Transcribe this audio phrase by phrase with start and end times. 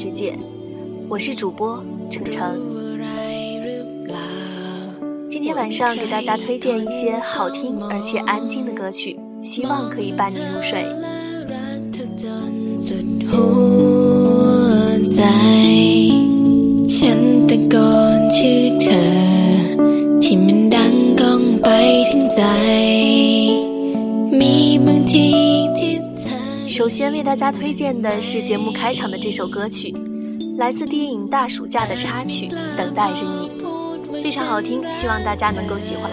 [0.00, 0.32] 世界，
[1.08, 2.62] 我是主播程程。
[5.26, 10.84] 今天晚上给大家推荐一些好听而且安静的歌曲，希望可以伴你入睡。
[26.78, 29.92] 首先为大家推荐的是节目开场的这首歌曲，
[30.58, 32.46] 来自电影《大暑假》的插曲
[32.76, 33.50] 《等待着你》，
[34.22, 36.08] 非常好听，希望大家能够喜欢。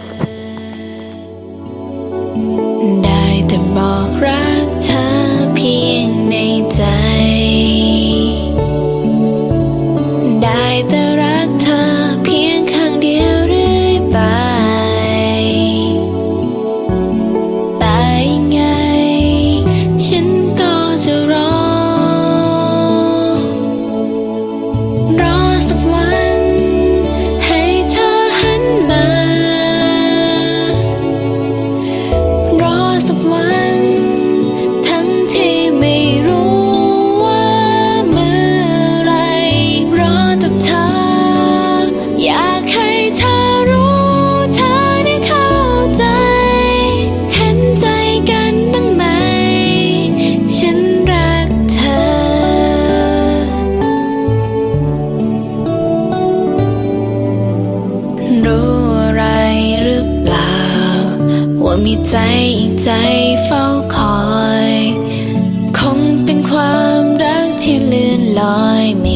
[68.35, 69.14] 曾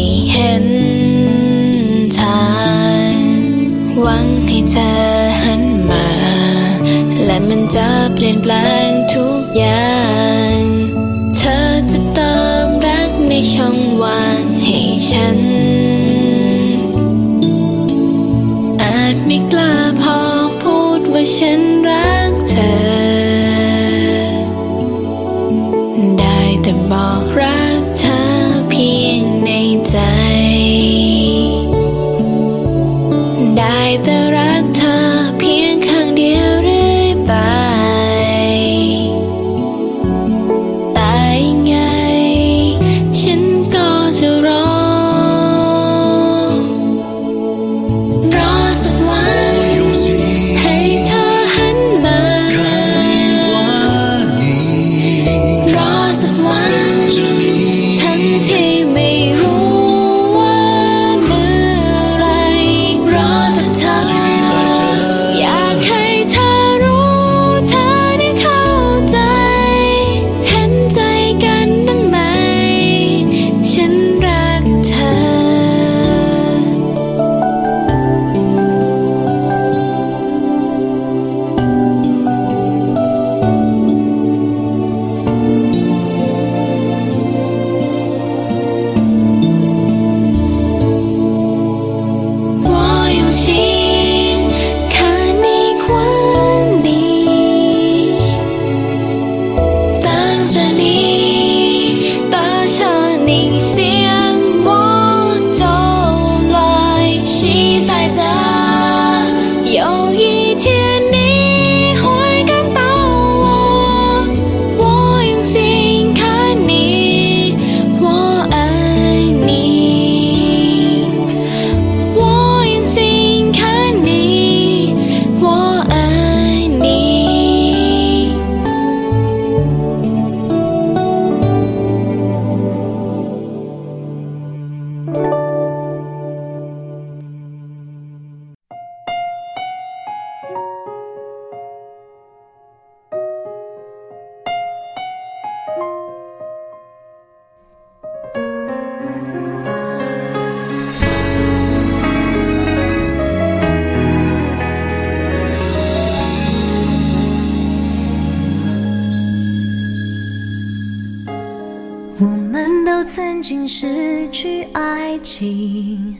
[163.50, 166.16] 经失去爱情，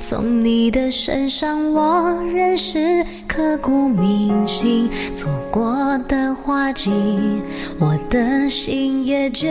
[0.00, 6.88] 从你的身上我认识刻骨铭心，错过的花季，
[7.80, 9.48] 我的心也纠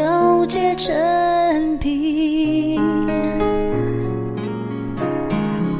[0.47, 2.79] 结成冰。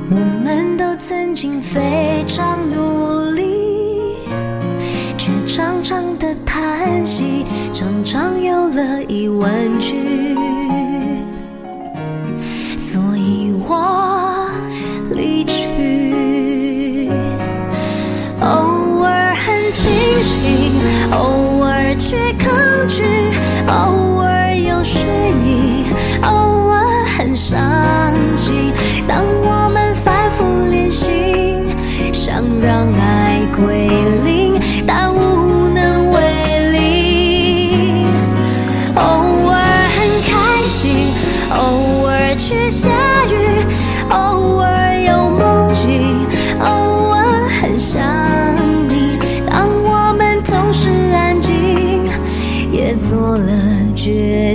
[0.10, 4.18] 我们都曾经非常努力，
[5.18, 10.29] 却常常的叹息，常常有了疑问句。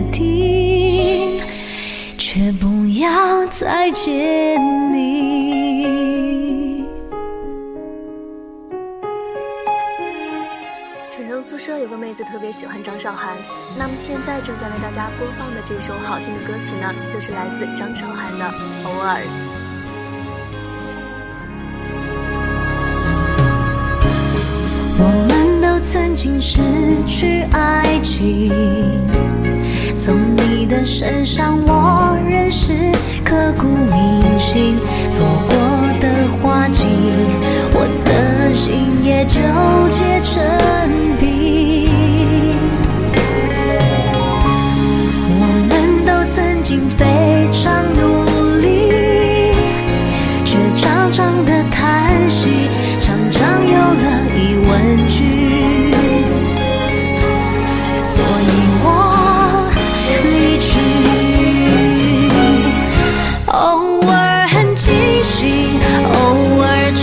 [0.01, 1.41] 定，
[2.19, 4.61] 却不要再见
[4.91, 6.85] 你。
[11.11, 13.37] 晨晨宿舍有个妹子特别喜欢张韶涵，
[13.79, 18.45] 那么现在正在为大家播放的这首好听的歌曲呢，就是来自张韶涵的
[18.85, 19.21] 《偶尔》。
[24.97, 26.61] 我们都曾经失
[27.07, 28.74] 去爱情。
[30.85, 32.75] 身上我仍是
[33.25, 34.77] 刻骨铭心
[35.11, 35.57] 错过
[35.99, 36.87] 的花季
[37.73, 38.94] 我的心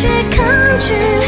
[0.02, 1.21] 却抗拒。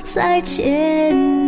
[0.00, 1.39] 再见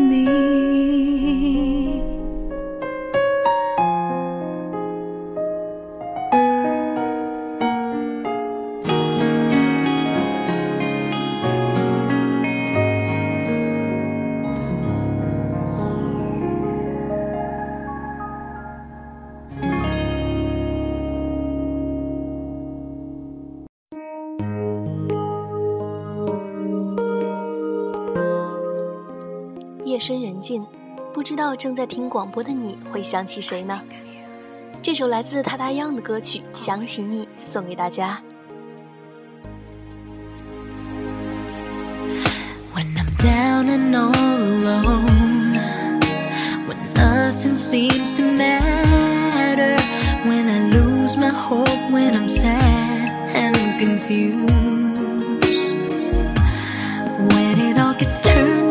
[29.93, 30.65] 夜深人静，
[31.13, 33.83] 不知道正在听广播的你会想起谁呢？
[34.81, 38.23] 这首来自他他央的歌曲《想起你》送给大家。
[42.75, 45.59] When I'm down and all alone,
[46.67, 49.77] when nothing seems to matter,
[50.25, 54.49] when I lose my hope, when I'm sad and confused,
[57.19, 58.62] when it all gets.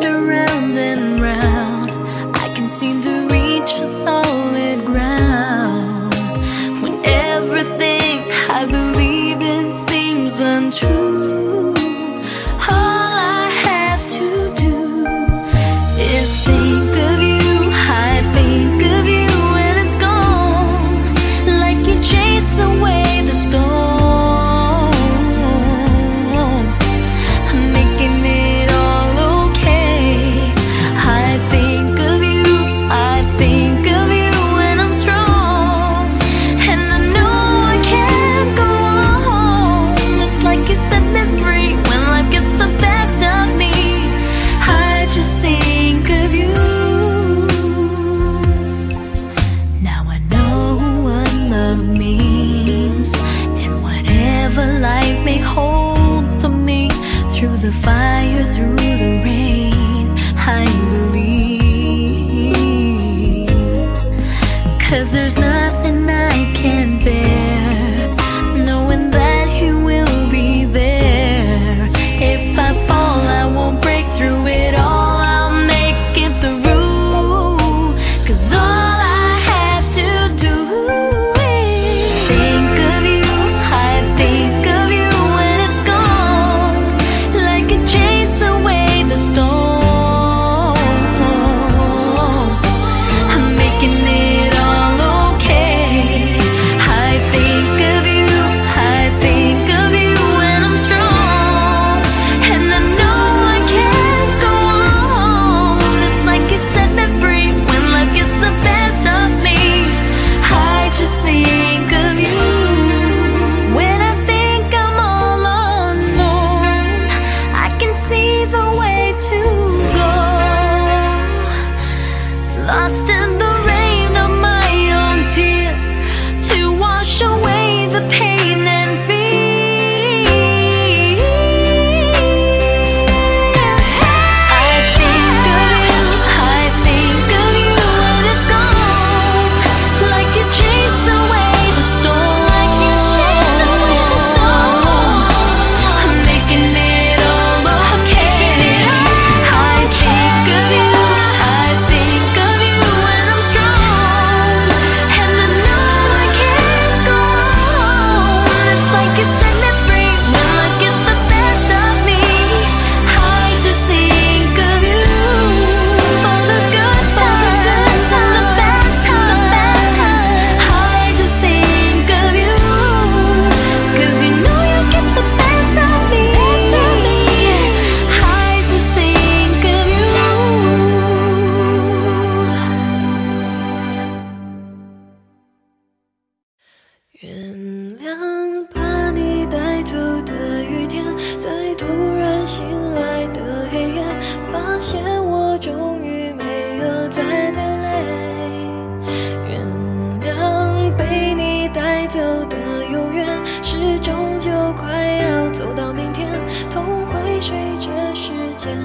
[202.11, 202.57] 走的
[202.91, 203.25] 永远，
[203.63, 206.27] 时钟就快要走到明天，
[206.69, 208.77] 痛会随着时间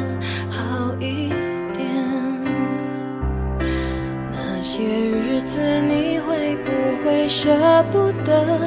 [0.48, 1.30] 好一
[1.72, 1.84] 点。
[4.30, 6.70] 那些日子你会不
[7.04, 7.50] 会舍
[7.90, 8.60] 不得？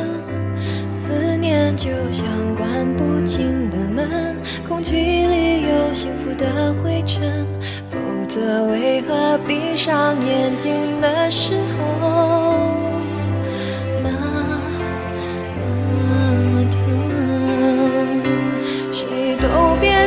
[0.92, 4.36] 思念就像关不紧的门，
[4.68, 7.48] 空气里有幸福的灰尘，
[7.90, 7.98] 否
[8.28, 11.79] 则为何闭上眼睛的时候？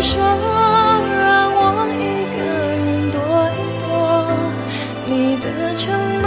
[0.03, 2.03] 说让我一
[2.35, 2.39] 个
[2.83, 2.83] 人
[3.13, 3.17] 躲
[3.57, 3.87] 一躲，
[5.07, 5.83] 你的承
[6.21, 6.27] 诺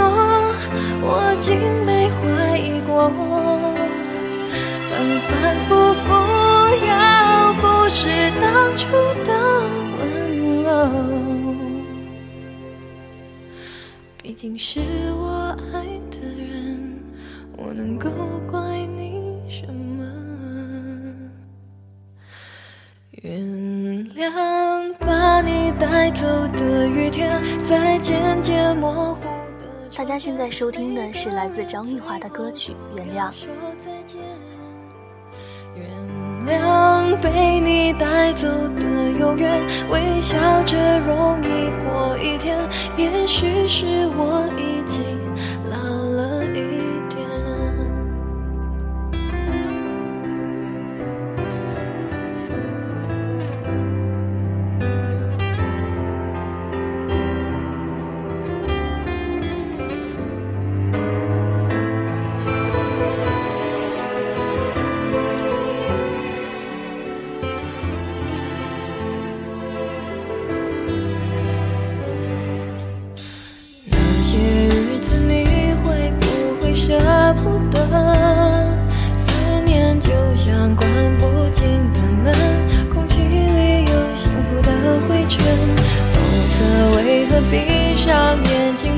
[1.02, 1.06] 我
[1.38, 1.46] 竟
[1.84, 2.16] 没怀
[2.56, 2.90] 疑过。
[4.88, 5.28] 反反
[5.66, 6.06] 复复，
[6.86, 6.90] 要
[7.60, 8.00] 不是
[8.40, 8.44] 当
[8.78, 8.82] 初
[9.26, 9.28] 的
[9.98, 10.00] 温
[10.62, 10.66] 柔，
[14.22, 14.80] 毕竟是
[15.20, 15.25] 我
[26.16, 29.20] 走的雨天，在渐渐模糊
[29.58, 29.66] 的。
[29.94, 33.30] 大家现在收听的是来自张玉华的歌曲《原谅》。
[35.76, 35.86] 原
[36.46, 42.56] 谅被你带走的永远，微笑着容易过一天。
[42.96, 43.84] 也许是
[44.16, 45.04] 我已经
[87.50, 88.92] 闭上眼睛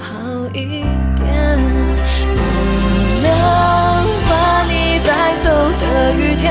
[0.00, 0.08] 好
[0.52, 0.82] 一
[1.16, 2.38] 点，原
[3.22, 3.26] 谅
[4.28, 4.32] 把
[4.64, 5.46] 你带走
[5.80, 5.82] 的
[6.14, 6.44] 雨天，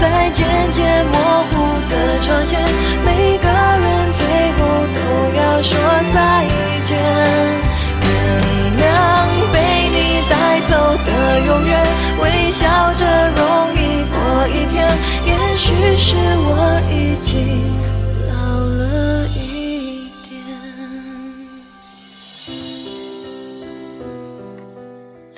[0.00, 1.12] 在渐渐模
[1.52, 1.52] 糊
[1.90, 2.58] 的窗前，
[3.04, 4.20] 每个人最
[4.56, 4.60] 后
[4.94, 4.98] 都
[5.38, 5.70] 要说
[6.14, 6.16] 再
[6.84, 6.90] 见。
[8.02, 8.08] 原
[8.80, 8.82] 谅
[9.52, 9.54] 被
[9.92, 9.96] 你
[10.30, 10.32] 带
[10.68, 10.72] 走
[11.04, 11.08] 的
[11.46, 11.72] 永远，
[12.20, 12.62] 微笑
[12.94, 13.02] 着
[13.36, 13.38] 容
[13.74, 13.78] 易
[14.10, 14.16] 过
[14.48, 14.74] 一天，
[15.26, 15.64] 也许
[15.96, 16.50] 是我
[16.90, 17.30] 已经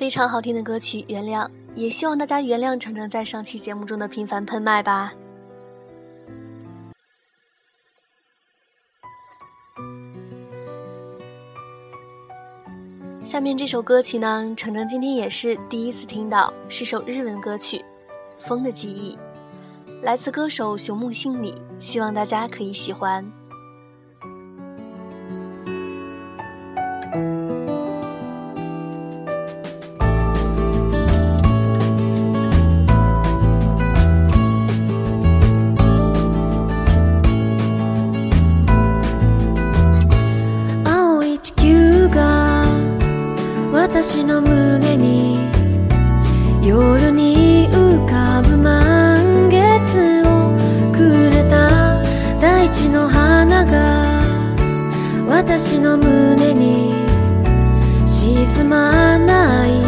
[0.07, 1.45] 非常好听的歌曲《原谅》，
[1.75, 5.13] 也希望大家原谅程程在上期节目中的频繁喷麦吧。
[13.25, 17.79] 下面这首歌曲呢，程程今天也是第一次听到，是首日文歌曲
[18.39, 19.17] 《风的记忆》，
[20.03, 23.29] 来自歌手熊木杏里，希望大家可以喜欢。
[43.89, 45.39] 私の胸に
[46.61, 50.51] 夜に浮かぶ満月を
[50.93, 52.03] くれた
[52.41, 54.05] 大地の花が
[55.29, 56.93] 私の胸に
[58.09, 59.86] 沈まない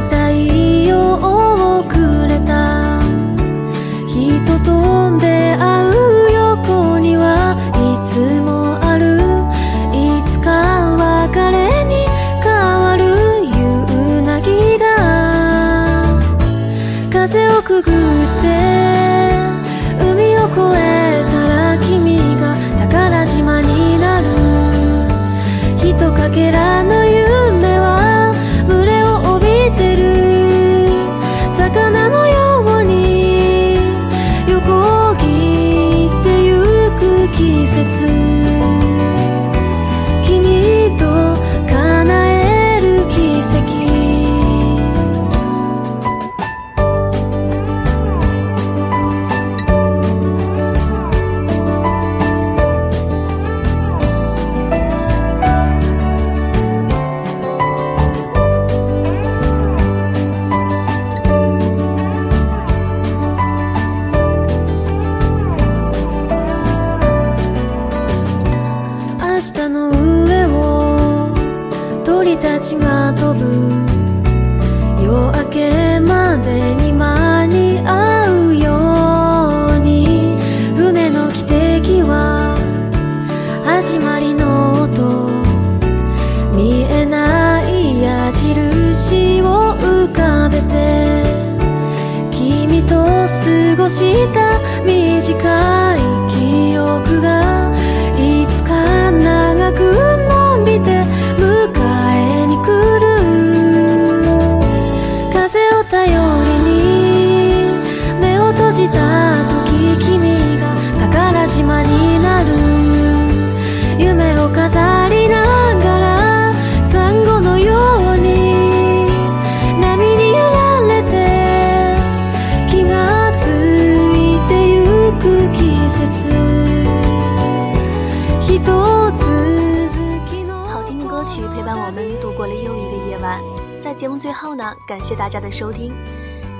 [133.98, 135.92] 节目最后呢，感谢大家的收听，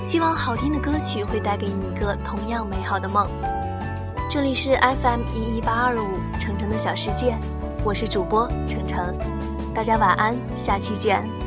[0.03, 3.29] 希望好听的歌曲会带给你一个同样美好的梦。
[4.29, 7.37] 这里是 FM 一一八二五程程的小世界，
[7.85, 9.17] 我是主播程程，
[9.73, 11.38] 大家晚安，下期见。